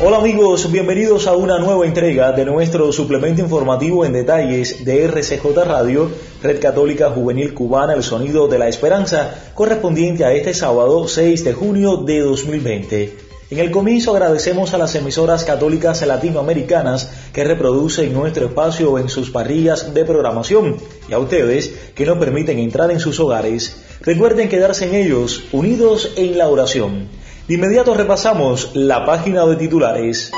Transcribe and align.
Hola 0.00 0.18
amigos, 0.18 0.70
bienvenidos 0.70 1.26
a 1.26 1.34
una 1.34 1.58
nueva 1.58 1.84
entrega 1.84 2.30
de 2.30 2.44
nuestro 2.44 2.92
suplemento 2.92 3.42
informativo 3.42 4.04
en 4.04 4.12
detalles 4.12 4.84
de 4.84 5.04
RCJ 5.08 5.64
Radio, 5.64 6.08
Red 6.40 6.60
Católica 6.60 7.10
Juvenil 7.10 7.52
Cubana, 7.52 7.94
el 7.94 8.04
sonido 8.04 8.46
de 8.46 8.60
la 8.60 8.68
esperanza, 8.68 9.50
correspondiente 9.54 10.24
a 10.24 10.32
este 10.32 10.54
sábado 10.54 11.08
6 11.08 11.42
de 11.42 11.52
junio 11.52 11.96
de 11.96 12.20
2020. 12.20 13.16
En 13.50 13.58
el 13.58 13.72
comienzo 13.72 14.12
agradecemos 14.12 14.72
a 14.72 14.78
las 14.78 14.94
emisoras 14.94 15.42
católicas 15.42 16.06
latinoamericanas 16.06 17.10
que 17.32 17.42
reproducen 17.42 18.12
nuestro 18.12 18.46
espacio 18.46 18.98
en 19.00 19.08
sus 19.08 19.30
parrillas 19.30 19.94
de 19.94 20.04
programación 20.04 20.76
y 21.08 21.12
a 21.12 21.18
ustedes 21.18 21.72
que 21.96 22.06
nos 22.06 22.18
permiten 22.18 22.60
entrar 22.60 22.92
en 22.92 23.00
sus 23.00 23.18
hogares. 23.18 23.78
Recuerden 24.02 24.48
quedarse 24.48 24.86
en 24.86 24.94
ellos, 24.94 25.46
unidos 25.50 26.12
en 26.16 26.38
la 26.38 26.48
oración. 26.48 27.08
De 27.48 27.54
inmediato 27.54 27.94
repasamos 27.94 28.72
la 28.74 29.06
página 29.06 29.46
de 29.46 29.56
titulares. 29.56 30.30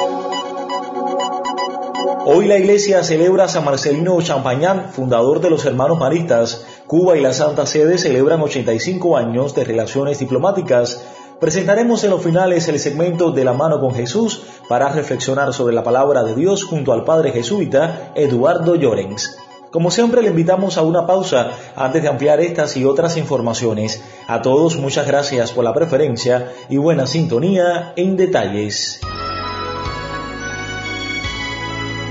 Hoy 2.24 2.46
la 2.46 2.56
iglesia 2.56 3.02
celebra 3.02 3.46
a 3.46 3.48
San 3.48 3.64
Marcelino 3.64 4.22
Champañán, 4.22 4.92
fundador 4.92 5.40
de 5.40 5.50
los 5.50 5.64
Hermanos 5.64 5.98
Maristas. 5.98 6.64
Cuba 6.86 7.18
y 7.18 7.20
la 7.20 7.32
Santa 7.32 7.66
Sede 7.66 7.98
celebran 7.98 8.40
85 8.40 9.16
años 9.16 9.56
de 9.56 9.64
relaciones 9.64 10.20
diplomáticas. 10.20 11.04
Presentaremos 11.40 12.04
en 12.04 12.10
los 12.10 12.22
finales 12.22 12.68
el 12.68 12.78
segmento 12.78 13.32
de 13.32 13.44
la 13.44 13.54
mano 13.54 13.80
con 13.80 13.92
Jesús 13.92 14.44
para 14.68 14.90
reflexionar 14.90 15.52
sobre 15.52 15.74
la 15.74 15.82
palabra 15.82 16.22
de 16.22 16.36
Dios 16.36 16.62
junto 16.62 16.92
al 16.92 17.02
padre 17.02 17.32
jesuita 17.32 18.12
Eduardo 18.14 18.76
Llorens. 18.76 19.39
Como 19.70 19.92
siempre, 19.92 20.22
le 20.22 20.30
invitamos 20.30 20.76
a 20.78 20.82
una 20.82 21.06
pausa 21.06 21.52
antes 21.76 22.02
de 22.02 22.08
ampliar 22.08 22.40
estas 22.40 22.76
y 22.76 22.84
otras 22.84 23.16
informaciones. 23.16 24.02
A 24.26 24.42
todos, 24.42 24.76
muchas 24.76 25.06
gracias 25.06 25.52
por 25.52 25.62
la 25.62 25.72
preferencia 25.72 26.52
y 26.68 26.76
buena 26.76 27.06
sintonía 27.06 27.92
en 27.94 28.16
detalles. 28.16 29.00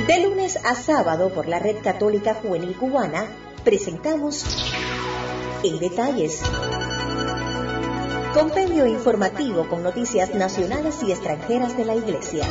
De 0.07 0.19
lunes 0.25 0.57
a 0.63 0.73
sábado 0.73 1.29
por 1.29 1.49
la 1.49 1.59
Red 1.59 1.77
Católica 1.83 2.33
Juvenil 2.33 2.77
Cubana, 2.77 3.25
presentamos 3.65 4.45
En 5.61 5.79
Detalles. 5.79 6.41
Compendio 8.33 8.85
informativo 8.85 9.67
con 9.67 9.83
noticias 9.83 10.33
nacionales 10.33 11.03
y 11.03 11.11
extranjeras 11.11 11.75
de 11.75 11.83
la 11.83 11.95
Iglesia. 11.95 12.45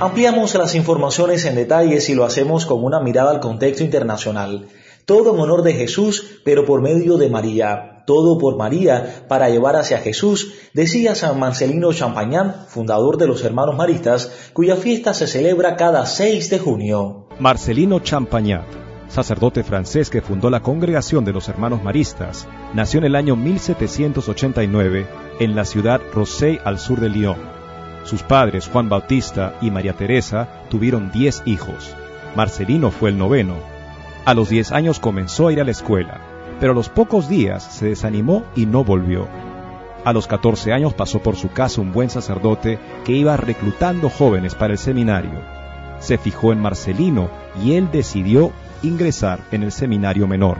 Ampliamos 0.00 0.54
las 0.54 0.74
informaciones 0.74 1.44
en 1.44 1.56
detalles 1.56 2.08
y 2.08 2.14
lo 2.14 2.24
hacemos 2.24 2.64
con 2.64 2.82
una 2.82 3.00
mirada 3.00 3.32
al 3.32 3.40
contexto 3.40 3.84
internacional. 3.84 4.66
Todo 5.04 5.34
en 5.34 5.40
honor 5.40 5.62
de 5.62 5.74
Jesús, 5.74 6.40
pero 6.42 6.64
por 6.64 6.80
medio 6.80 7.18
de 7.18 7.28
María. 7.28 8.02
Todo 8.06 8.38
por 8.38 8.56
María 8.56 9.26
para 9.28 9.50
llevar 9.50 9.76
hacia 9.76 9.98
Jesús, 9.98 10.54
decía 10.72 11.14
San 11.14 11.38
Marcelino 11.38 11.92
Champagnat, 11.92 12.66
fundador 12.68 13.18
de 13.18 13.26
los 13.26 13.44
Hermanos 13.44 13.76
Maristas, 13.76 14.50
cuya 14.54 14.76
fiesta 14.76 15.12
se 15.12 15.26
celebra 15.26 15.76
cada 15.76 16.06
6 16.06 16.48
de 16.48 16.58
junio. 16.58 17.26
Marcelino 17.38 18.00
Champagnat, 18.00 18.64
sacerdote 19.08 19.62
francés 19.64 20.08
que 20.08 20.22
fundó 20.22 20.48
la 20.48 20.62
Congregación 20.62 21.26
de 21.26 21.34
los 21.34 21.46
Hermanos 21.50 21.82
Maristas, 21.82 22.48
nació 22.72 23.00
en 23.00 23.04
el 23.04 23.16
año 23.16 23.36
1789 23.36 25.06
en 25.40 25.54
la 25.54 25.66
ciudad 25.66 26.00
Rosey 26.14 26.58
al 26.64 26.78
sur 26.78 27.00
de 27.00 27.10
Lyon. 27.10 27.59
Sus 28.04 28.22
padres, 28.22 28.68
Juan 28.68 28.88
Bautista 28.88 29.54
y 29.60 29.70
María 29.70 29.92
Teresa, 29.92 30.48
tuvieron 30.68 31.12
diez 31.12 31.42
hijos. 31.44 31.94
Marcelino 32.34 32.90
fue 32.90 33.10
el 33.10 33.18
noveno. 33.18 33.54
A 34.24 34.34
los 34.34 34.48
diez 34.48 34.72
años 34.72 35.00
comenzó 35.00 35.48
a 35.48 35.52
ir 35.52 35.60
a 35.60 35.64
la 35.64 35.70
escuela, 35.70 36.20
pero 36.60 36.72
a 36.72 36.74
los 36.74 36.88
pocos 36.88 37.28
días 37.28 37.62
se 37.62 37.86
desanimó 37.86 38.44
y 38.54 38.66
no 38.66 38.84
volvió. 38.84 39.28
A 40.04 40.12
los 40.12 40.26
catorce 40.26 40.72
años 40.72 40.94
pasó 40.94 41.20
por 41.20 41.36
su 41.36 41.50
casa 41.50 41.80
un 41.80 41.92
buen 41.92 42.08
sacerdote 42.08 42.78
que 43.04 43.12
iba 43.12 43.36
reclutando 43.36 44.08
jóvenes 44.08 44.54
para 44.54 44.72
el 44.72 44.78
seminario. 44.78 45.42
Se 45.98 46.16
fijó 46.16 46.52
en 46.52 46.60
Marcelino 46.60 47.28
y 47.62 47.74
él 47.74 47.88
decidió 47.92 48.52
ingresar 48.82 49.40
en 49.52 49.62
el 49.62 49.72
seminario 49.72 50.26
menor. 50.26 50.58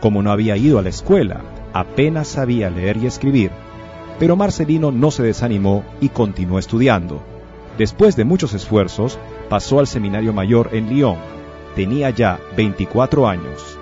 Como 0.00 0.22
no 0.22 0.30
había 0.30 0.56
ido 0.56 0.78
a 0.78 0.82
la 0.82 0.88
escuela, 0.88 1.42
apenas 1.74 2.28
sabía 2.28 2.70
leer 2.70 2.96
y 2.96 3.06
escribir, 3.06 3.50
pero 4.18 4.36
Marcelino 4.36 4.92
no 4.92 5.10
se 5.10 5.22
desanimó 5.22 5.84
y 6.00 6.08
continuó 6.08 6.58
estudiando. 6.58 7.22
Después 7.78 8.16
de 8.16 8.24
muchos 8.24 8.54
esfuerzos, 8.54 9.18
pasó 9.48 9.78
al 9.78 9.86
Seminario 9.86 10.32
Mayor 10.32 10.70
en 10.72 10.88
Lyon. 10.88 11.16
Tenía 11.74 12.10
ya 12.10 12.40
24 12.56 13.28
años. 13.28 13.78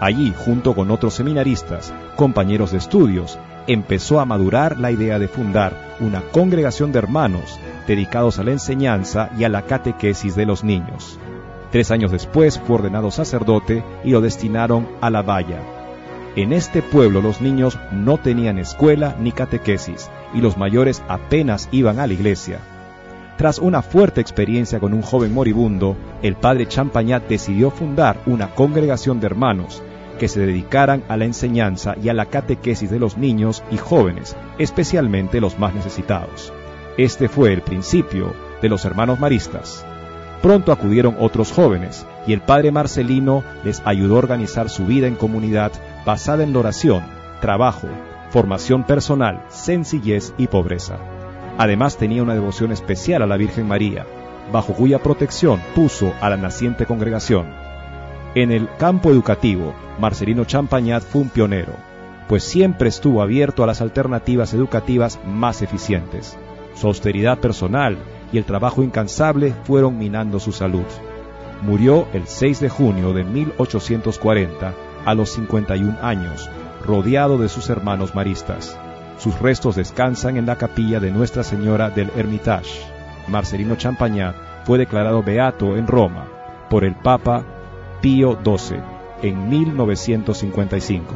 Allí, 0.00 0.34
junto 0.44 0.74
con 0.74 0.90
otros 0.90 1.14
seminaristas, 1.14 1.92
compañeros 2.16 2.72
de 2.72 2.78
estudios, 2.78 3.38
empezó 3.66 4.20
a 4.20 4.24
madurar 4.24 4.78
la 4.78 4.90
idea 4.90 5.18
de 5.18 5.28
fundar 5.28 5.96
una 6.00 6.22
congregación 6.22 6.92
de 6.92 6.98
hermanos 6.98 7.58
dedicados 7.86 8.38
a 8.38 8.44
la 8.44 8.52
enseñanza 8.52 9.30
y 9.38 9.44
a 9.44 9.48
la 9.48 9.62
catequesis 9.62 10.36
de 10.36 10.46
los 10.46 10.62
niños. 10.62 11.18
Tres 11.72 11.90
años 11.90 12.12
después 12.12 12.58
fue 12.58 12.76
ordenado 12.76 13.10
sacerdote 13.10 13.82
y 14.04 14.10
lo 14.10 14.20
destinaron 14.20 14.88
a 15.00 15.10
la 15.10 15.22
valla, 15.22 15.60
en 16.42 16.52
este 16.52 16.82
pueblo 16.82 17.20
los 17.20 17.40
niños 17.40 17.80
no 17.90 18.16
tenían 18.16 18.58
escuela 18.58 19.16
ni 19.18 19.32
catequesis 19.32 20.08
y 20.32 20.40
los 20.40 20.56
mayores 20.56 21.02
apenas 21.08 21.68
iban 21.72 21.98
a 21.98 22.06
la 22.06 22.12
iglesia. 22.12 22.60
Tras 23.36 23.58
una 23.58 23.82
fuerte 23.82 24.20
experiencia 24.20 24.78
con 24.78 24.94
un 24.94 25.02
joven 25.02 25.34
moribundo, 25.34 25.96
el 26.22 26.36
padre 26.36 26.68
Champagnat 26.68 27.26
decidió 27.28 27.72
fundar 27.72 28.20
una 28.24 28.54
congregación 28.54 29.18
de 29.18 29.26
hermanos 29.26 29.82
que 30.20 30.28
se 30.28 30.38
dedicaran 30.38 31.02
a 31.08 31.16
la 31.16 31.24
enseñanza 31.24 31.96
y 32.00 32.08
a 32.08 32.14
la 32.14 32.26
catequesis 32.26 32.88
de 32.88 33.00
los 33.00 33.18
niños 33.18 33.64
y 33.72 33.76
jóvenes, 33.76 34.36
especialmente 34.58 35.40
los 35.40 35.58
más 35.58 35.74
necesitados. 35.74 36.52
Este 36.96 37.28
fue 37.28 37.52
el 37.52 37.62
principio 37.62 38.32
de 38.62 38.68
los 38.68 38.84
hermanos 38.84 39.18
maristas. 39.18 39.84
Pronto 40.40 40.70
acudieron 40.70 41.16
otros 41.18 41.50
jóvenes 41.50 42.06
y 42.28 42.34
el 42.34 42.42
padre 42.42 42.70
Marcelino 42.70 43.42
les 43.64 43.80
ayudó 43.86 44.16
a 44.16 44.18
organizar 44.18 44.68
su 44.68 44.84
vida 44.84 45.06
en 45.06 45.14
comunidad 45.14 45.72
basada 46.04 46.44
en 46.44 46.52
la 46.52 46.58
oración, 46.58 47.02
trabajo, 47.40 47.88
formación 48.28 48.84
personal, 48.84 49.42
sencillez 49.48 50.34
y 50.36 50.46
pobreza. 50.46 50.98
Además 51.56 51.96
tenía 51.96 52.22
una 52.22 52.34
devoción 52.34 52.70
especial 52.70 53.22
a 53.22 53.26
la 53.26 53.38
Virgen 53.38 53.66
María, 53.66 54.06
bajo 54.52 54.74
cuya 54.74 54.98
protección 54.98 55.58
puso 55.74 56.12
a 56.20 56.28
la 56.28 56.36
naciente 56.36 56.84
congregación. 56.84 57.46
En 58.34 58.52
el 58.52 58.68
campo 58.78 59.10
educativo, 59.10 59.72
Marcelino 59.98 60.44
Champagnat 60.44 61.02
fue 61.02 61.22
un 61.22 61.30
pionero, 61.30 61.72
pues 62.28 62.44
siempre 62.44 62.90
estuvo 62.90 63.22
abierto 63.22 63.64
a 63.64 63.66
las 63.66 63.80
alternativas 63.80 64.52
educativas 64.52 65.18
más 65.26 65.62
eficientes. 65.62 66.36
Su 66.74 66.88
austeridad 66.88 67.38
personal 67.38 67.96
y 68.32 68.36
el 68.36 68.44
trabajo 68.44 68.82
incansable 68.82 69.54
fueron 69.64 69.96
minando 69.96 70.38
su 70.38 70.52
salud. 70.52 70.84
Murió 71.62 72.06
el 72.12 72.26
6 72.26 72.60
de 72.60 72.68
junio 72.68 73.12
de 73.12 73.24
1840 73.24 74.74
a 75.04 75.14
los 75.14 75.30
51 75.30 75.98
años, 76.02 76.48
rodeado 76.84 77.38
de 77.38 77.48
sus 77.48 77.68
hermanos 77.68 78.14
maristas. 78.14 78.78
Sus 79.18 79.38
restos 79.40 79.74
descansan 79.74 80.36
en 80.36 80.46
la 80.46 80.56
capilla 80.56 81.00
de 81.00 81.10
Nuestra 81.10 81.42
Señora 81.42 81.90
del 81.90 82.10
Hermitage. 82.16 82.80
Marcelino 83.26 83.74
Champagnat 83.74 84.36
fue 84.64 84.78
declarado 84.78 85.22
beato 85.22 85.76
en 85.76 85.88
Roma 85.88 86.26
por 86.70 86.84
el 86.84 86.94
Papa 86.94 87.44
Pío 88.00 88.38
XII 88.44 88.78
en 89.22 89.48
1955. 89.48 91.14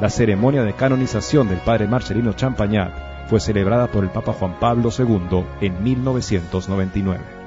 La 0.00 0.08
ceremonia 0.08 0.64
de 0.64 0.72
canonización 0.72 1.48
del 1.48 1.58
padre 1.58 1.86
Marcelino 1.86 2.32
Champagnat 2.32 3.28
fue 3.28 3.40
celebrada 3.40 3.88
por 3.88 4.04
el 4.04 4.10
Papa 4.10 4.32
Juan 4.32 4.58
Pablo 4.58 4.88
II 4.96 5.44
en 5.60 5.82
1999. 5.82 7.43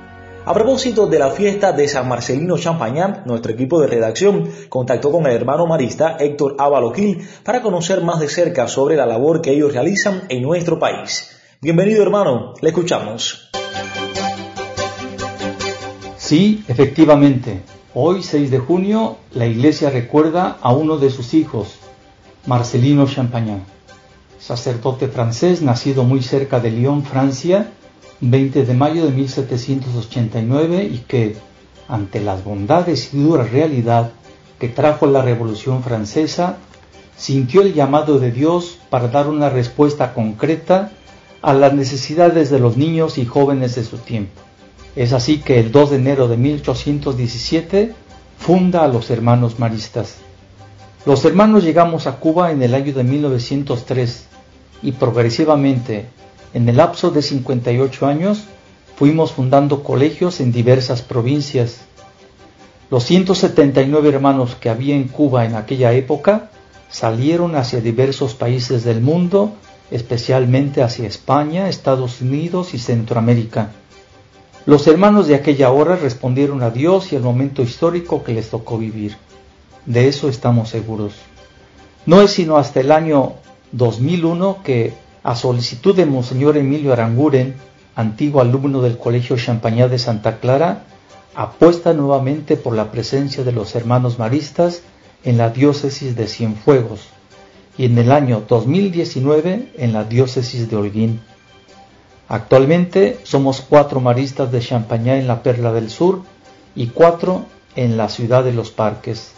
A 0.47 0.53
propósito 0.53 1.07
de 1.07 1.19
la 1.19 1.29
fiesta 1.31 1.73
de 1.73 1.89
San 1.89 2.07
Marcelino 2.07 2.57
Champagnat, 2.57 3.25
nuestro 3.25 3.51
equipo 3.51 3.81
de 3.81 3.87
redacción 3.87 4.49
contactó 4.69 5.11
con 5.11 5.25
el 5.25 5.33
hermano 5.33 5.67
marista 5.67 6.15
Héctor 6.17 6.55
Ávalo 6.57 6.93
para 7.43 7.61
conocer 7.61 8.01
más 8.01 8.21
de 8.21 8.29
cerca 8.29 8.69
sobre 8.69 8.95
la 8.95 9.05
labor 9.05 9.41
que 9.41 9.51
ellos 9.51 9.73
realizan 9.73 10.23
en 10.29 10.41
nuestro 10.43 10.79
país. 10.79 11.31
Bienvenido 11.59 12.01
hermano, 12.01 12.53
le 12.61 12.69
escuchamos. 12.69 13.49
Sí, 16.15 16.63
efectivamente. 16.69 17.63
Hoy, 17.93 18.23
6 18.23 18.49
de 18.49 18.59
junio, 18.59 19.17
la 19.33 19.47
iglesia 19.47 19.89
recuerda 19.89 20.59
a 20.61 20.73
uno 20.73 20.97
de 20.97 21.09
sus 21.09 21.33
hijos, 21.33 21.77
Marcelino 22.45 23.05
Champagnat 23.05 23.77
sacerdote 24.39 25.07
francés 25.07 25.61
nacido 25.61 26.03
muy 26.03 26.21
cerca 26.21 26.59
de 26.59 26.71
Lyon, 26.71 27.03
Francia, 27.03 27.71
20 28.21 28.65
de 28.65 28.73
mayo 28.73 29.05
de 29.05 29.11
1789 29.11 30.83
y 30.83 30.97
que, 31.07 31.35
ante 31.87 32.19
las 32.19 32.43
bondades 32.43 33.13
y 33.13 33.17
dura 33.21 33.43
realidad 33.43 34.11
que 34.59 34.69
trajo 34.69 35.05
la 35.05 35.21
Revolución 35.21 35.83
Francesa, 35.83 36.57
sintió 37.15 37.61
el 37.61 37.73
llamado 37.73 38.19
de 38.19 38.31
Dios 38.31 38.79
para 38.89 39.07
dar 39.07 39.27
una 39.27 39.49
respuesta 39.49 40.13
concreta 40.13 40.91
a 41.41 41.53
las 41.53 41.73
necesidades 41.73 42.49
de 42.49 42.59
los 42.59 42.77
niños 42.77 43.17
y 43.17 43.25
jóvenes 43.25 43.75
de 43.75 43.83
su 43.83 43.97
tiempo. 43.97 44.41
Es 44.95 45.13
así 45.13 45.39
que 45.39 45.59
el 45.59 45.71
2 45.71 45.91
de 45.91 45.95
enero 45.97 46.27
de 46.27 46.37
1817 46.37 47.93
funda 48.39 48.83
a 48.83 48.87
los 48.87 49.09
hermanos 49.09 49.59
maristas. 49.59 50.17
Los 51.05 51.23
hermanos 51.23 51.63
llegamos 51.63 52.07
a 52.07 52.17
Cuba 52.19 52.51
en 52.51 52.61
el 52.63 52.73
año 52.73 52.93
de 52.93 53.03
1903 53.03 54.25
y 54.83 54.91
progresivamente, 54.91 56.07
en 56.53 56.67
el 56.69 56.77
lapso 56.77 57.11
de 57.11 57.21
58 57.21 58.07
años, 58.07 58.43
fuimos 58.95 59.31
fundando 59.31 59.83
colegios 59.83 60.39
en 60.39 60.51
diversas 60.51 61.01
provincias. 61.01 61.81
Los 62.89 63.03
179 63.03 64.09
hermanos 64.09 64.55
que 64.55 64.69
había 64.69 64.95
en 64.95 65.07
Cuba 65.07 65.45
en 65.45 65.55
aquella 65.55 65.93
época 65.93 66.49
salieron 66.89 67.55
hacia 67.55 67.81
diversos 67.81 68.33
países 68.33 68.83
del 68.83 69.01
mundo, 69.01 69.53
especialmente 69.91 70.81
hacia 70.81 71.07
España, 71.07 71.69
Estados 71.69 72.21
Unidos 72.21 72.73
y 72.73 72.79
Centroamérica. 72.79 73.71
Los 74.65 74.87
hermanos 74.87 75.27
de 75.27 75.35
aquella 75.35 75.71
hora 75.71 75.95
respondieron 75.95 76.61
a 76.61 76.71
Dios 76.71 77.13
y 77.13 77.15
al 77.15 77.21
momento 77.21 77.61
histórico 77.61 78.23
que 78.23 78.33
les 78.33 78.49
tocó 78.49 78.77
vivir. 78.77 79.15
De 79.85 80.07
eso 80.07 80.27
estamos 80.27 80.69
seguros. 80.69 81.13
No 82.05 82.21
es 82.21 82.31
sino 82.31 82.57
hasta 82.57 82.81
el 82.81 82.91
año 82.91 83.33
2001 83.71 84.63
que, 84.63 84.93
a 85.27 85.35
solicitud 85.35 85.93
de 85.93 86.05
Monseñor 86.05 86.55
Emilio 86.55 86.93
Aranguren, 86.93 87.55
antiguo 87.95 88.39
alumno 88.39 88.81
del 88.81 88.97
Colegio 88.97 89.35
Champañá 89.35 89.89
de 89.89 89.99
Santa 89.99 90.39
Clara, 90.39 90.85
apuesta 91.35 91.91
nuevamente 91.91 92.55
por 92.55 92.73
la 92.73 92.91
presencia 92.91 93.43
de 93.43 93.51
los 93.51 93.75
hermanos 93.75 94.19
maristas 94.19 94.83
en 95.25 95.37
la 95.37 95.49
diócesis 95.49 96.15
de 96.15 96.29
Cienfuegos 96.29 97.09
y 97.77 97.83
en 97.83 97.97
el 97.97 98.13
año 98.13 98.41
2019 98.47 99.73
en 99.77 99.91
la 99.91 100.05
diócesis 100.05 100.69
de 100.69 100.77
Holguín. 100.77 101.19
Actualmente 102.29 103.19
somos 103.23 103.59
cuatro 103.59 103.99
maristas 103.99 104.49
de 104.53 104.61
Champañá 104.61 105.17
en 105.17 105.27
la 105.27 105.43
Perla 105.43 105.73
del 105.73 105.89
Sur 105.89 106.21
y 106.73 106.87
cuatro 106.87 107.43
en 107.75 107.97
la 107.97 108.07
ciudad 108.07 108.45
de 108.45 108.53
Los 108.53 108.71
Parques. 108.71 109.33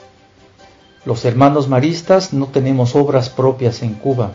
Los 1.04 1.26
hermanos 1.26 1.68
maristas 1.68 2.32
no 2.32 2.46
tenemos 2.46 2.96
obras 2.96 3.32
propias 3.32 3.82
en 3.82 3.96
Cuba. 3.96 4.34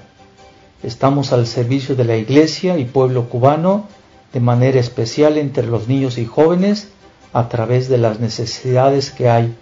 Estamos 0.84 1.32
al 1.32 1.46
servicio 1.46 1.96
de 1.96 2.04
la 2.04 2.16
Iglesia 2.16 2.78
y 2.78 2.84
pueblo 2.84 3.28
cubano 3.28 3.88
de 4.32 4.40
manera 4.40 4.78
especial 4.78 5.38
entre 5.38 5.66
los 5.66 5.88
niños 5.88 6.18
y 6.18 6.26
jóvenes 6.26 6.88
a 7.32 7.48
través 7.48 7.88
de 7.88 7.98
las 7.98 8.20
necesidades 8.20 9.10
que 9.10 9.28
hay 9.28 9.54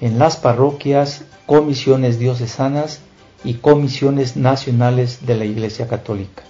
en 0.00 0.18
las 0.18 0.36
parroquias, 0.36 1.24
comisiones 1.46 2.18
diocesanas 2.18 3.00
y 3.44 3.54
comisiones 3.54 4.36
nacionales 4.36 5.26
de 5.26 5.36
la 5.36 5.44
Iglesia 5.44 5.86
Católica 5.86 6.42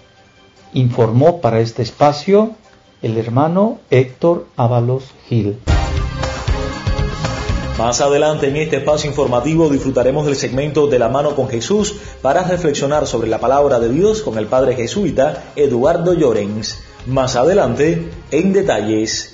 informó 0.73 1.41
para 1.41 1.61
este 1.61 1.83
espacio 1.83 2.53
el 3.03 3.17
hermano 3.17 3.79
Héctor 3.91 4.47
Ábalos 4.57 5.05
Gil. 5.29 5.59
Más 7.81 8.03
adelante 8.03 8.49
en 8.49 8.57
este 8.57 8.77
espacio 8.77 9.09
informativo 9.09 9.71
disfrutaremos 9.71 10.27
del 10.27 10.37
segmento 10.37 10.87
de 10.87 10.99
la 10.99 11.09
mano 11.09 11.35
con 11.35 11.49
Jesús 11.49 11.95
para 12.21 12.43
reflexionar 12.43 13.07
sobre 13.07 13.31
la 13.31 13.41
palabra 13.41 13.81
de 13.81 13.89
Dios 13.89 14.21
con 14.21 14.37
el 14.37 14.49
padre 14.49 14.77
jesuita 14.77 15.45
Eduardo 15.57 16.13
Llorens. 16.13 16.79
Más 17.07 17.37
adelante, 17.37 18.11
en 18.33 18.53
detalles. 18.53 19.31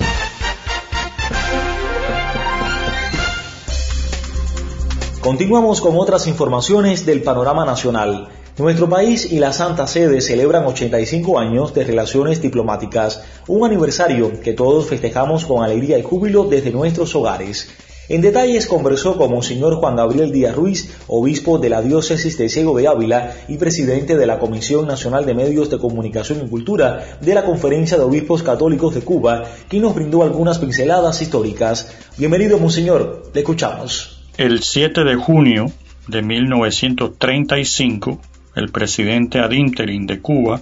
Continuamos 5.21 5.81
con 5.81 5.97
otras 5.97 6.29
informaciones 6.29 7.05
del 7.05 7.25
panorama 7.25 7.65
nacional. 7.65 8.29
Nuestro 8.59 8.89
país 8.89 9.33
y 9.33 9.41
la 9.41 9.53
Santa 9.53 9.89
Sede 9.89 10.21
celebran 10.21 10.65
85 10.67 11.41
años 11.41 11.75
de 11.75 11.83
relaciones 11.83 12.41
diplomáticas, 12.41 13.25
un 13.49 13.67
aniversario 13.67 14.41
que 14.41 14.53
todos 14.53 14.87
festejamos 14.87 15.45
con 15.45 15.65
alegría 15.65 15.99
y 15.99 16.05
júbilo 16.05 16.45
desde 16.45 16.71
nuestros 16.71 17.13
hogares. 17.17 17.69
En 18.09 18.21
detalles 18.21 18.67
conversó 18.69 19.17
con 19.17 19.33
Monseñor 19.33 19.75
Juan 19.77 19.97
Gabriel 19.97 20.31
Díaz 20.31 20.55
Ruiz, 20.55 20.97
obispo 21.09 21.59
de 21.59 21.69
la 21.69 21.83
diócesis 21.83 22.39
de 22.39 22.49
Ciego 22.49 22.79
de 22.79 22.87
Ávila 22.87 23.35
y 23.49 23.57
presidente 23.57 24.17
de 24.17 24.27
la 24.27 24.39
Comisión 24.39 24.87
Nacional 24.87 25.27
de 25.27 25.35
Medios 25.35 25.71
de 25.71 25.79
Comunicación 25.79 26.41
y 26.45 26.49
Cultura 26.49 27.19
de 27.21 27.35
la 27.35 27.45
Conferencia 27.45 27.97
de 27.97 28.05
Obispos 28.05 28.45
Católicos 28.45 28.95
de 28.95 29.01
Cuba, 29.01 29.43
quien 29.69 29.83
nos 29.83 29.97
brindó 29.97 30.23
algunas 30.23 30.61
pinceladas 30.61 31.21
históricas. 31.21 31.93
Bienvenido, 32.17 32.61
Monseñor, 32.61 33.25
le 33.35 33.41
escuchamos. 33.41 34.23
El 34.37 34.63
7 34.63 35.03
de 35.03 35.17
junio 35.17 35.67
de 36.07 36.23
1935, 36.23 38.21
el 38.55 38.69
presidente 38.71 39.41
ad 39.41 39.51
interim 39.51 40.07
de 40.07 40.21
Cuba, 40.21 40.61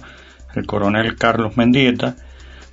el 0.55 0.65
coronel 0.65 1.15
Carlos 1.15 1.57
Mendieta, 1.57 2.15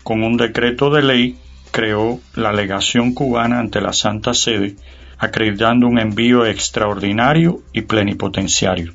con 0.02 0.22
un 0.22 0.38
decreto 0.38 0.88
de 0.88 1.02
ley 1.02 1.36
creó 1.72 2.20
la 2.34 2.52
legación 2.52 3.14
cubana 3.14 3.58
ante 3.58 3.80
la 3.80 3.92
Santa 3.92 4.34
Sede, 4.34 4.76
acreditando 5.19 5.88
un 5.88 5.98
envío 5.98 6.46
extraordinario 6.46 7.62
y 7.72 7.82
plenipotenciario. 7.82 8.92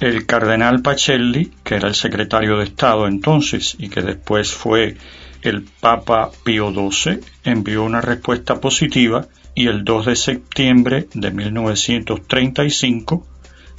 El 0.00 0.26
cardenal 0.26 0.82
Pacelli, 0.82 1.52
que 1.62 1.76
era 1.76 1.88
el 1.88 1.94
secretario 1.94 2.58
de 2.58 2.64
Estado 2.64 3.06
entonces 3.06 3.76
y 3.78 3.88
que 3.88 4.02
después 4.02 4.52
fue 4.52 4.96
el 5.42 5.62
Papa 5.80 6.30
Pío 6.44 6.72
XII, 6.72 7.20
envió 7.44 7.84
una 7.84 8.00
respuesta 8.00 8.60
positiva 8.60 9.26
y 9.54 9.68
el 9.68 9.84
2 9.84 10.06
de 10.06 10.16
septiembre 10.16 11.08
de 11.14 11.30
1935 11.30 13.26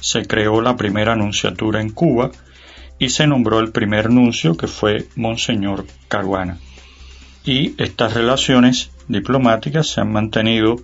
se 0.00 0.26
creó 0.26 0.60
la 0.60 0.76
primera 0.76 1.16
nunciatura 1.16 1.80
en 1.80 1.90
Cuba 1.90 2.30
y 2.98 3.10
se 3.10 3.26
nombró 3.26 3.60
el 3.60 3.70
primer 3.70 4.10
nuncio 4.10 4.56
que 4.56 4.66
fue 4.66 5.06
Monseñor 5.16 5.86
Caruana. 6.08 6.58
Y 7.44 7.74
estas 7.82 8.14
relaciones 8.14 8.90
diplomáticas 9.08 9.86
se 9.86 10.00
han 10.00 10.12
mantenido 10.12 10.76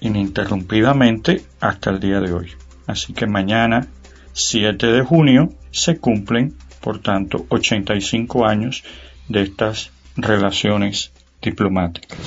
ininterrumpidamente 0.00 1.44
hasta 1.60 1.90
el 1.90 2.00
día 2.00 2.20
de 2.20 2.32
hoy. 2.32 2.52
Así 2.86 3.12
que 3.12 3.26
mañana, 3.26 3.86
7 4.32 4.86
de 4.86 5.02
junio, 5.02 5.52
se 5.70 5.98
cumplen, 5.98 6.54
por 6.80 7.00
tanto, 7.00 7.46
85 7.48 8.46
años 8.46 8.84
de 9.28 9.42
estas 9.42 9.90
relaciones 10.16 11.12
diplomáticas. 11.42 12.18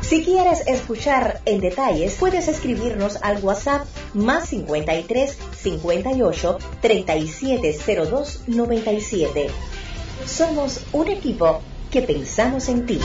Si 0.00 0.22
quieres 0.22 0.66
escuchar 0.66 1.40
en 1.46 1.60
detalles, 1.60 2.16
puedes 2.20 2.46
escribirnos 2.46 3.16
al 3.22 3.42
WhatsApp 3.42 3.86
más 4.12 4.50
53 4.50 5.38
58 5.56 6.58
3702 6.80 8.42
97. 8.46 9.46
Somos 10.26 10.80
un 10.92 11.08
equipo 11.08 11.60
que 11.90 12.00
pensamos 12.02 12.68
en 12.68 12.86
ti. 12.86 12.98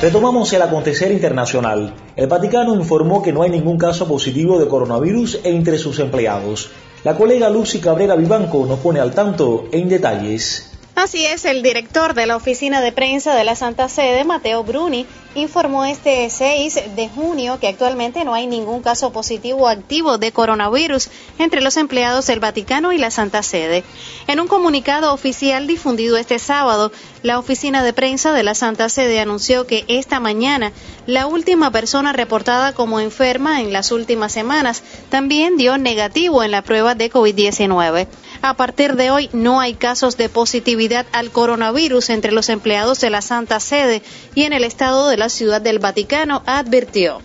Retomamos 0.00 0.50
el 0.54 0.62
acontecer 0.62 1.12
internacional. 1.12 1.94
El 2.16 2.26
Vaticano 2.26 2.74
informó 2.74 3.22
que 3.22 3.32
no 3.32 3.42
hay 3.42 3.50
ningún 3.50 3.76
caso 3.76 4.08
positivo 4.08 4.58
de 4.58 4.66
coronavirus 4.66 5.40
entre 5.44 5.76
sus 5.76 5.98
empleados. 5.98 6.70
La 7.04 7.14
colega 7.16 7.50
Lucy 7.50 7.80
Cabrera 7.80 8.16
Vivanco 8.16 8.64
nos 8.64 8.78
pone 8.78 8.98
al 8.98 9.12
tanto 9.12 9.66
en 9.72 9.88
detalles. 9.88 10.69
Así 11.02 11.24
es, 11.24 11.46
el 11.46 11.62
director 11.62 12.12
de 12.12 12.26
la 12.26 12.36
oficina 12.36 12.82
de 12.82 12.92
prensa 12.92 13.34
de 13.34 13.42
la 13.42 13.56
Santa 13.56 13.88
Sede, 13.88 14.22
Mateo 14.24 14.64
Bruni, 14.64 15.06
informó 15.34 15.86
este 15.86 16.28
6 16.28 16.94
de 16.94 17.08
junio 17.08 17.58
que 17.58 17.68
actualmente 17.68 18.22
no 18.22 18.34
hay 18.34 18.46
ningún 18.46 18.82
caso 18.82 19.10
positivo 19.10 19.66
activo 19.66 20.18
de 20.18 20.30
coronavirus 20.30 21.08
entre 21.38 21.62
los 21.62 21.78
empleados 21.78 22.26
del 22.26 22.40
Vaticano 22.40 22.92
y 22.92 22.98
la 22.98 23.10
Santa 23.10 23.42
Sede. 23.42 23.82
En 24.26 24.40
un 24.40 24.46
comunicado 24.46 25.14
oficial 25.14 25.66
difundido 25.66 26.18
este 26.18 26.38
sábado, 26.38 26.92
la 27.22 27.38
oficina 27.38 27.82
de 27.82 27.94
prensa 27.94 28.32
de 28.32 28.42
la 28.42 28.54
Santa 28.54 28.90
Sede 28.90 29.20
anunció 29.20 29.66
que 29.66 29.86
esta 29.88 30.20
mañana 30.20 30.70
la 31.06 31.26
última 31.26 31.70
persona 31.70 32.12
reportada 32.12 32.74
como 32.74 33.00
enferma 33.00 33.62
en 33.62 33.72
las 33.72 33.90
últimas 33.90 34.32
semanas 34.32 34.82
también 35.08 35.56
dio 35.56 35.78
negativo 35.78 36.42
en 36.42 36.50
la 36.50 36.60
prueba 36.60 36.94
de 36.94 37.10
COVID-19. 37.10 38.06
A 38.42 38.54
partir 38.54 38.96
de 38.96 39.10
hoy 39.10 39.28
no 39.34 39.60
hay 39.60 39.74
casos 39.74 40.16
de 40.16 40.30
positividad 40.30 41.04
al 41.12 41.30
coronavirus 41.30 42.08
entre 42.08 42.32
los 42.32 42.48
empleados 42.48 42.98
de 43.00 43.10
la 43.10 43.20
Santa 43.20 43.60
Sede 43.60 44.02
y 44.34 44.44
en 44.44 44.54
el 44.54 44.64
estado 44.64 45.08
de 45.08 45.18
la 45.18 45.28
Ciudad 45.28 45.60
del 45.60 45.78
Vaticano, 45.78 46.42
advirtió. 46.46 47.20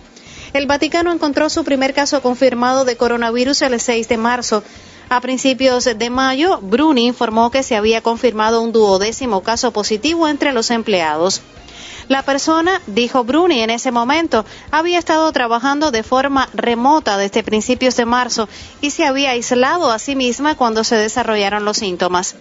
El 0.52 0.68
Vaticano 0.68 1.14
encontró 1.14 1.50
su 1.50 1.64
primer 1.64 1.94
caso 1.94 2.22
confirmado 2.22 2.84
de 2.84 2.98
coronavirus 2.98 3.62
el 3.62 3.80
6 3.80 4.10
de 4.10 4.18
marzo. 4.18 4.64
A 5.08 5.22
principios 5.22 5.86
de 5.86 6.10
mayo, 6.10 6.60
Bruni 6.62 7.06
informó 7.06 7.50
que 7.50 7.64
se 7.64 7.78
había 7.78 8.02
confirmado 8.02 8.62
un 8.62 8.74
duodécimo 8.74 9.42
caso 9.42 9.72
positivo 9.72 10.28
entre 10.28 10.52
los 10.52 10.70
empleados. 10.70 11.42
La 12.08 12.22
persona, 12.22 12.82
dijo 12.86 13.24
Bruni 13.24 13.62
en 13.62 13.72
ese 13.72 13.92
momento, 13.92 14.46
había 14.70 15.00
estado 15.00 15.32
trabajando 15.32 15.90
de 15.90 16.04
forma 16.04 16.50
remota 16.54 17.18
desde 17.18 17.44
principios 17.44 17.96
de 17.96 18.06
marzo 18.06 18.48
y 18.80 18.92
se 18.92 19.06
había 19.06 19.32
aislado 19.32 19.92
a 19.92 19.98
sí 19.98 20.16
misma 20.16 20.56
cuando 20.56 20.84
se 20.84 20.96
desarrollaron 20.96 21.66
los 21.66 21.78
síntomas. 21.78 22.36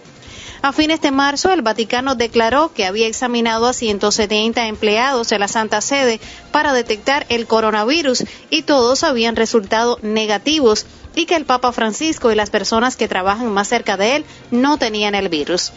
A 0.61 0.71
fines 0.71 1.01
de 1.01 1.11
marzo, 1.11 1.51
el 1.51 1.63
Vaticano 1.63 2.15
declaró 2.15 2.73
que 2.73 2.85
había 2.85 3.07
examinado 3.07 3.65
a 3.65 3.73
170 3.73 4.67
empleados 4.67 5.29
de 5.29 5.39
la 5.39 5.47
Santa 5.47 5.81
Sede 5.81 6.19
para 6.51 6.73
detectar 6.73 7.25
el 7.29 7.47
coronavirus 7.47 8.23
y 8.51 8.61
todos 8.63 9.03
habían 9.03 9.35
resultado 9.35 9.97
negativos 10.03 10.85
y 11.15 11.25
que 11.25 11.35
el 11.35 11.45
Papa 11.45 11.71
Francisco 11.71 12.31
y 12.31 12.35
las 12.35 12.49
personas 12.51 12.95
que 12.95 13.07
trabajan 13.07 13.51
más 13.51 13.67
cerca 13.67 13.97
de 13.97 14.17
él 14.17 14.25
no 14.51 14.77
tenían 14.77 15.15
el 15.15 15.29
virus. 15.29 15.71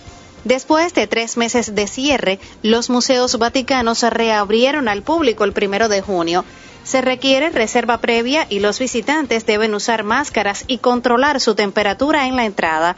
Después 0.44 0.94
de 0.94 1.06
tres 1.06 1.36
meses 1.36 1.74
de 1.74 1.86
cierre, 1.86 2.38
los 2.62 2.90
museos 2.90 3.38
vaticanos 3.38 4.02
reabrieron 4.02 4.88
al 4.88 5.02
público 5.02 5.44
el 5.44 5.52
primero 5.52 5.88
de 5.88 6.00
junio. 6.00 6.44
Se 6.84 7.02
requiere 7.02 7.50
reserva 7.50 7.98
previa 7.98 8.46
y 8.48 8.60
los 8.60 8.78
visitantes 8.78 9.44
deben 9.44 9.74
usar 9.74 10.04
máscaras 10.04 10.64
y 10.68 10.78
controlar 10.78 11.40
su 11.40 11.54
temperatura 11.54 12.26
en 12.26 12.36
la 12.36 12.46
entrada. 12.46 12.96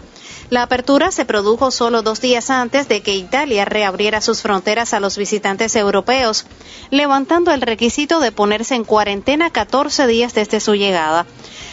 La 0.51 0.63
apertura 0.63 1.11
se 1.11 1.25
produjo 1.25 1.71
solo 1.71 2.03
dos 2.03 2.21
días 2.21 2.51
antes 2.51 2.89
de 2.89 3.03
que 3.03 3.15
Italia 3.15 3.65
reabriera 3.65 4.21
sus 4.21 4.43
fronteras 4.43 4.95
a 4.95 5.01
los 5.01 5.17
visitantes 5.17 5.77
europeos, 5.77 6.45
levantando 6.91 7.53
el 7.53 7.63
requisito 7.63 8.21
de 8.21 8.33
ponerse 8.33 8.75
en 8.75 8.85
cuarentena 8.85 9.51
14 9.51 10.07
días 10.07 10.35
desde 10.35 10.61
su 10.61 10.75
llegada. 10.75 11.27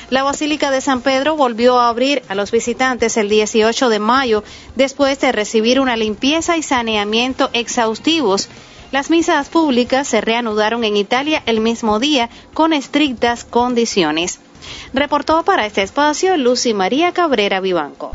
La 0.09 0.23
Basílica 0.23 0.71
de 0.71 0.79
San 0.79 1.01
Pedro 1.01 1.35
volvió 1.35 1.79
a 1.79 1.89
abrir 1.89 2.23
a 2.29 2.35
los 2.35 2.51
visitantes 2.51 3.17
el 3.17 3.27
18 3.27 3.89
de 3.89 3.99
mayo 3.99 4.41
después 4.75 5.19
de 5.19 5.33
recibir 5.33 5.81
una 5.81 5.97
limpieza 5.97 6.55
y 6.55 6.63
saneamiento 6.63 7.49
exhaustivos. 7.51 8.47
Las 8.93 9.09
misas 9.09 9.49
públicas 9.49 10.07
se 10.07 10.21
reanudaron 10.21 10.85
en 10.85 10.95
Italia 10.95 11.43
el 11.45 11.59
mismo 11.59 11.99
día 11.99 12.29
con 12.53 12.71
estrictas 12.71 13.43
condiciones. 13.43 14.39
Reportó 14.93 15.43
para 15.43 15.65
este 15.65 15.81
espacio 15.81 16.37
Lucy 16.37 16.73
María 16.73 17.11
Cabrera 17.11 17.59
Vivanco. 17.59 18.11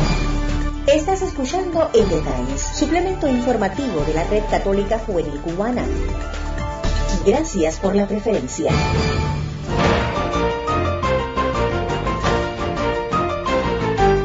Estás 0.87 1.21
escuchando 1.21 1.91
En 1.93 2.09
Detalles, 2.09 2.63
suplemento 2.75 3.29
informativo 3.29 4.01
de 4.07 4.15
la 4.15 4.25
Red 4.25 4.45
Católica 4.51 4.99
Juvenil 4.99 5.39
Cubana. 5.41 5.85
Gracias 7.27 7.79
por 7.79 7.95
la 7.95 8.09
preferencia. 8.09 8.73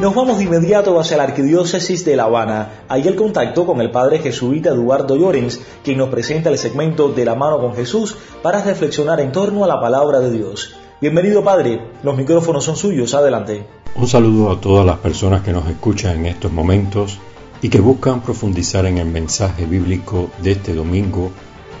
Nos 0.00 0.14
vamos 0.14 0.38
de 0.38 0.44
inmediato 0.44 1.00
hacia 1.00 1.16
la 1.16 1.24
Arquidiócesis 1.24 2.04
de 2.04 2.14
La 2.14 2.24
Habana. 2.24 2.84
Ahí 2.88 3.08
el 3.08 3.16
contacto 3.16 3.66
con 3.66 3.80
el 3.80 3.90
padre 3.90 4.20
jesuita 4.20 4.70
Eduardo 4.70 5.16
Llorens, 5.16 5.60
quien 5.82 5.98
nos 5.98 6.08
presenta 6.08 6.50
el 6.50 6.58
segmento 6.58 7.08
De 7.08 7.24
la 7.24 7.34
mano 7.34 7.58
con 7.58 7.74
Jesús 7.74 8.16
para 8.40 8.62
reflexionar 8.62 9.18
en 9.18 9.32
torno 9.32 9.64
a 9.64 9.66
la 9.66 9.80
palabra 9.80 10.20
de 10.20 10.30
Dios. 10.30 10.72
Bienvenido 11.00 11.42
padre, 11.42 11.80
los 12.04 12.16
micrófonos 12.16 12.62
son 12.62 12.76
suyos, 12.76 13.12
adelante. 13.12 13.66
Un 13.96 14.06
saludo 14.06 14.52
a 14.52 14.60
todas 14.60 14.86
las 14.86 14.98
personas 14.98 15.42
que 15.42 15.52
nos 15.52 15.68
escuchan 15.68 16.18
en 16.18 16.26
estos 16.26 16.52
momentos 16.52 17.18
y 17.60 17.68
que 17.68 17.80
buscan 17.80 18.20
profundizar 18.20 18.86
en 18.86 18.98
el 18.98 19.06
mensaje 19.06 19.66
bíblico 19.66 20.30
de 20.44 20.52
este 20.52 20.74
domingo 20.74 21.32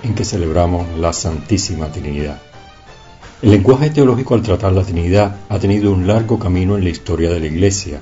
en 0.02 0.16
que 0.16 0.24
celebramos 0.24 0.88
la 0.98 1.12
Santísima 1.12 1.86
Trinidad. 1.92 2.42
El 3.40 3.52
lenguaje 3.52 3.90
teológico 3.90 4.34
al 4.34 4.42
tratar 4.42 4.72
la 4.72 4.82
Trinidad 4.82 5.36
ha 5.48 5.60
tenido 5.60 5.92
un 5.92 6.08
largo 6.08 6.40
camino 6.40 6.76
en 6.76 6.82
la 6.82 6.90
historia 6.90 7.30
de 7.30 7.38
la 7.38 7.46
Iglesia. 7.46 8.00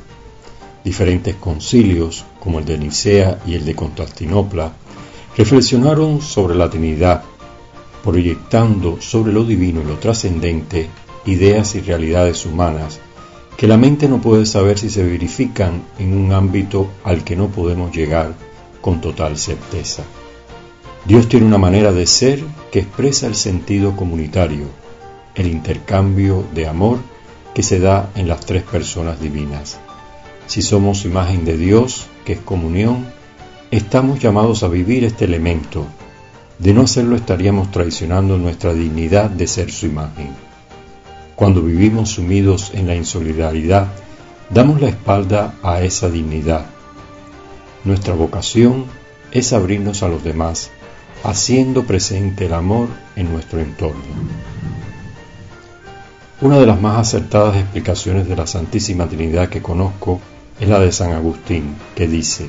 Diferentes 0.83 1.35
concilios, 1.35 2.25
como 2.41 2.59
el 2.59 2.65
de 2.65 2.79
Nicea 2.79 3.43
y 3.47 3.55
el 3.55 3.67
de 3.67 3.75
Constantinopla, 3.75 4.73
reflexionaron 5.37 6.23
sobre 6.23 6.55
la 6.55 6.71
Trinidad, 6.71 7.23
proyectando 8.03 8.99
sobre 9.03 9.31
lo 9.31 9.45
divino 9.45 9.83
y 9.83 9.85
lo 9.85 9.99
trascendente 9.99 10.89
ideas 11.27 11.75
y 11.75 11.81
realidades 11.81 12.47
humanas 12.47 13.01
que 13.59 13.67
la 13.67 13.77
mente 13.77 14.09
no 14.09 14.23
puede 14.23 14.47
saber 14.47 14.79
si 14.79 14.89
se 14.89 15.03
verifican 15.03 15.83
en 15.99 16.17
un 16.17 16.33
ámbito 16.33 16.89
al 17.05 17.25
que 17.25 17.37
no 17.37 17.49
podemos 17.49 17.95
llegar 17.95 18.35
con 18.81 19.03
total 19.03 19.37
certeza. 19.37 20.03
Dios 21.05 21.29
tiene 21.29 21.47
una 21.47 21.59
manera 21.59 21.93
de 21.93 22.07
ser 22.07 22.43
que 22.71 22.81
expresa 22.81 23.27
el 23.27 23.35
sentido 23.35 23.97
comunitario, 23.97 24.67
el 25.37 25.47
intercambio 25.47 26.45
de 26.55 26.67
amor 26.67 26.99
que 27.55 27.63
se 27.63 27.79
da 27.79 28.11
en 28.17 28.27
las 28.27 28.41
tres 28.41 28.63
personas 28.65 29.21
divinas. 29.21 29.79
Si 30.47 30.63
somos 30.63 31.05
imagen 31.05 31.45
de 31.45 31.57
Dios, 31.57 32.07
que 32.25 32.35
es 32.35 32.41
comunión, 32.41 33.07
estamos 33.71 34.19
llamados 34.19 34.63
a 34.63 34.69
vivir 34.69 35.05
este 35.05 35.27
elemento. 35.27 35.87
De 36.59 36.73
no 36.73 36.83
hacerlo 36.83 37.17
estaríamos 37.17 37.71
traicionando 37.71 38.39
nuestra 38.39 38.73
dignidad 38.73 39.31
de 39.31 39.47
ser 39.47 39.71
su 39.71 39.87
imagen. 39.87 40.31
Cuando 41.35 41.61
vivimos 41.61 42.11
sumidos 42.11 42.73
en 42.75 42.87
la 42.87 42.95
insolidaridad, 42.95 43.89
damos 44.51 44.81
la 44.81 44.89
espalda 44.89 45.55
a 45.63 45.83
esa 45.83 46.09
dignidad. 46.09 46.65
Nuestra 47.85 48.15
vocación 48.15 48.87
es 49.33 49.53
abrirnos 49.53 50.03
a 50.03 50.09
los 50.09 50.25
demás, 50.25 50.71
haciendo 51.25 51.85
presente 51.85 52.47
el 52.47 52.55
amor 52.55 52.89
en 53.17 53.33
nuestro 53.33 53.61
entorno. 53.61 54.03
Una 56.39 56.59
de 56.59 56.67
las 56.67 56.79
más 56.79 56.99
acertadas 56.99 57.57
explicaciones 57.57 58.29
de 58.29 58.37
la 58.37 58.47
Santísima 58.47 59.09
Trinidad 59.09 59.49
que 59.49 59.63
conozco 59.63 60.21
es 60.61 60.69
la 60.69 60.79
de 60.79 60.93
San 60.93 61.13
Agustín, 61.13 61.75
que 61.95 62.07
dice, 62.07 62.47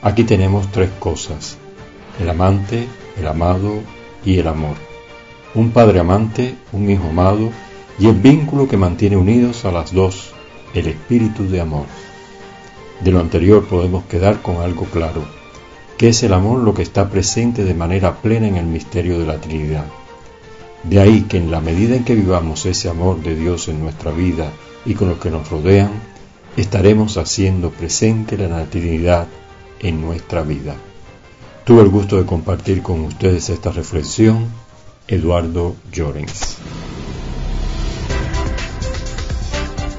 aquí 0.00 0.24
tenemos 0.24 0.72
tres 0.72 0.88
cosas, 0.98 1.58
el 2.18 2.30
amante, 2.30 2.88
el 3.18 3.26
amado 3.26 3.80
y 4.24 4.38
el 4.38 4.48
amor. 4.48 4.76
Un 5.54 5.70
padre 5.70 6.00
amante, 6.00 6.54
un 6.72 6.88
hijo 6.88 7.08
amado 7.10 7.50
y 7.98 8.06
el 8.06 8.14
vínculo 8.14 8.68
que 8.68 8.78
mantiene 8.78 9.18
unidos 9.18 9.66
a 9.66 9.70
las 9.70 9.92
dos, 9.92 10.32
el 10.72 10.86
espíritu 10.86 11.46
de 11.46 11.60
amor. 11.60 11.84
De 13.00 13.10
lo 13.10 13.20
anterior 13.20 13.66
podemos 13.66 14.04
quedar 14.04 14.40
con 14.40 14.62
algo 14.62 14.86
claro, 14.86 15.26
que 15.98 16.08
es 16.08 16.22
el 16.22 16.32
amor 16.32 16.60
lo 16.60 16.72
que 16.72 16.82
está 16.82 17.10
presente 17.10 17.64
de 17.64 17.74
manera 17.74 18.14
plena 18.22 18.48
en 18.48 18.56
el 18.56 18.64
misterio 18.64 19.18
de 19.18 19.26
la 19.26 19.42
Trinidad. 19.42 19.84
De 20.88 21.00
ahí 21.00 21.22
que 21.22 21.38
en 21.38 21.50
la 21.50 21.60
medida 21.60 21.96
en 21.96 22.04
que 22.04 22.14
vivamos 22.14 22.66
ese 22.66 22.88
amor 22.88 23.22
de 23.22 23.34
Dios 23.34 23.68
en 23.68 23.80
nuestra 23.80 24.10
vida 24.10 24.52
y 24.84 24.94
con 24.94 25.08
los 25.08 25.18
que 25.18 25.30
nos 25.30 25.48
rodean, 25.48 25.90
estaremos 26.56 27.16
haciendo 27.16 27.70
presente 27.70 28.36
la 28.36 28.64
Trinidad 28.66 29.26
en 29.80 30.00
nuestra 30.00 30.42
vida. 30.42 30.76
Tuve 31.64 31.82
el 31.82 31.88
gusto 31.88 32.16
de 32.16 32.26
compartir 32.26 32.82
con 32.82 33.00
ustedes 33.00 33.48
esta 33.48 33.72
reflexión, 33.72 34.48
Eduardo 35.08 35.74
Llorens. 35.90 36.58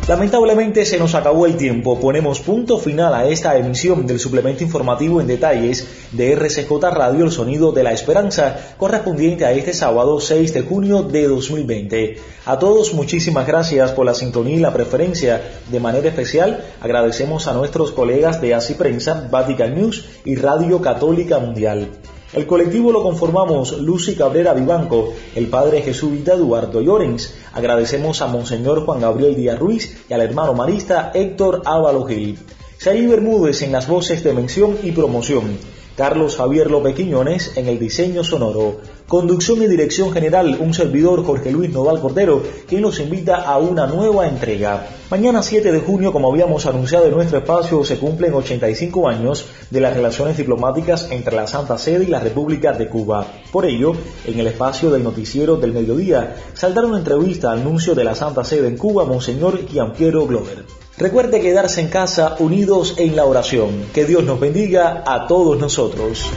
Lamentablemente 0.07 0.85
se 0.85 0.99
nos 0.99 1.15
acabó 1.15 1.47
el 1.47 1.57
tiempo. 1.57 1.99
Ponemos 1.99 2.39
punto 2.39 2.77
final 2.77 3.15
a 3.15 3.27
esta 3.27 3.57
emisión 3.57 4.05
del 4.05 4.19
suplemento 4.19 4.63
informativo 4.63 5.19
en 5.19 5.25
detalles 5.25 5.87
de 6.11 6.33
RCJ 6.35 6.69
Radio 6.91 7.25
El 7.25 7.31
Sonido 7.31 7.71
de 7.71 7.81
la 7.81 7.91
Esperanza, 7.91 8.55
correspondiente 8.77 9.45
a 9.45 9.51
este 9.51 9.73
sábado 9.73 10.19
6 10.19 10.53
de 10.53 10.61
junio 10.61 11.01
de 11.01 11.27
2020. 11.27 12.17
A 12.45 12.59
todos 12.59 12.93
muchísimas 12.93 13.47
gracias 13.47 13.93
por 13.93 14.05
la 14.05 14.13
sintonía 14.13 14.57
y 14.57 14.59
la 14.59 14.73
preferencia. 14.73 15.41
De 15.71 15.79
manera 15.79 16.07
especial 16.07 16.63
agradecemos 16.81 17.47
a 17.47 17.53
nuestros 17.53 17.91
colegas 17.91 18.39
de 18.41 18.53
Así 18.53 18.75
Prensa, 18.75 19.27
Vatican 19.31 19.73
News 19.73 20.05
y 20.23 20.35
Radio 20.35 20.81
Católica 20.81 21.39
Mundial. 21.39 21.89
El 22.35 22.45
colectivo 22.47 22.91
lo 22.91 23.01
conformamos 23.01 23.79
Lucy 23.79 24.13
Cabrera 24.13 24.53
Vivanco, 24.53 25.13
el 25.35 25.47
padre 25.47 25.81
jesuita 25.81 26.33
Eduardo 26.33 26.81
Llorens. 26.81 27.33
Agradecemos 27.53 28.21
a 28.21 28.27
Monseñor 28.27 28.83
Juan 28.85 28.99
Gabriel 28.99 29.37
Díaz 29.37 29.57
Ruiz 29.57 30.03
y 30.09 30.13
al 30.13 30.19
hermano 30.19 30.53
marista 30.53 31.11
Héctor 31.13 31.61
Ávalo 31.63 32.03
Gil. 32.03 32.37
Saí 32.77 33.07
Bermúdez 33.07 33.61
en 33.61 33.71
las 33.71 33.87
voces 33.87 34.21
de 34.21 34.33
mención 34.33 34.77
y 34.83 34.91
promoción. 34.91 35.57
Carlos 35.95 36.35
Javier 36.35 36.69
López 36.69 36.93
Quiñones 36.93 37.55
en 37.55 37.67
el 37.67 37.79
diseño 37.79 38.23
sonoro. 38.23 38.81
Conducción 39.07 39.61
y 39.61 39.67
dirección 39.67 40.11
general, 40.11 40.57
un 40.59 40.73
servidor 40.73 41.23
Jorge 41.23 41.51
Luis 41.51 41.71
Noval 41.71 42.01
Cordero, 42.01 42.43
quien 42.67 42.81
nos 42.81 42.99
invita 42.99 43.37
a 43.37 43.57
una 43.59 43.87
nueva 43.87 44.27
entrega. 44.27 44.87
Mañana 45.09 45.41
7 45.41 45.71
de 45.71 45.79
junio, 45.79 46.11
como 46.11 46.29
habíamos 46.29 46.65
anunciado 46.65 47.05
en 47.05 47.13
nuestro 47.13 47.37
espacio, 47.37 47.85
se 47.85 47.97
cumplen 47.97 48.33
85 48.33 49.07
años 49.07 49.45
de 49.69 49.79
las 49.79 49.95
relaciones 49.95 50.35
diplomáticas 50.35 51.11
entre 51.11 51.35
la 51.35 51.47
Santa 51.47 51.77
Sede 51.77 52.03
y 52.03 52.07
la 52.07 52.19
República 52.19 52.73
de 52.73 52.89
Cuba. 52.89 53.25
Por 53.51 53.65
ello, 53.65 53.93
en 54.25 54.37
el 54.37 54.47
espacio 54.47 54.89
del 54.89 55.03
noticiero 55.03 55.55
del 55.55 55.71
mediodía, 55.71 56.35
saldrá 56.53 56.85
una 56.85 56.97
entrevista 56.97 57.51
al 57.51 57.61
anuncio 57.61 57.95
de 57.95 58.03
la 58.03 58.15
Santa 58.15 58.43
Sede 58.43 58.67
en 58.67 58.77
Cuba, 58.77 59.05
Monseñor 59.05 59.65
Gianpiero 59.67 60.25
Glover. 60.27 60.84
Recuerde 60.97 61.41
quedarse 61.41 61.81
en 61.81 61.89
casa 61.89 62.37
unidos 62.39 62.95
en 62.97 63.17
la 63.17 63.25
oración. 63.25 63.85
Que 63.93 64.05
Dios 64.05 64.23
nos 64.23 64.39
bendiga 64.39 65.03
a 65.05 65.27
todos 65.27 65.59
nosotros. 65.59 66.31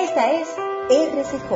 Esta 0.00 0.32
es 0.32 0.48
RCJ 0.90 1.50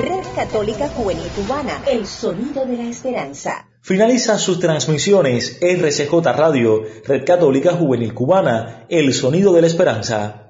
Red 0.00 0.24
Católica 0.34 0.88
Juvenil 0.88 1.28
Cubana, 1.36 1.82
el 1.86 2.06
sonido 2.06 2.64
de 2.64 2.78
la 2.78 2.84
esperanza. 2.84 3.68
Finaliza 3.82 4.38
sus 4.38 4.60
transmisiones 4.60 5.58
RCJ 5.60 6.10
Radio, 6.34 6.84
Red 7.04 7.26
Católica 7.26 7.72
Juvenil 7.72 8.14
Cubana, 8.14 8.86
el 8.88 9.12
sonido 9.12 9.52
de 9.52 9.60
la 9.60 9.66
esperanza 9.66 10.45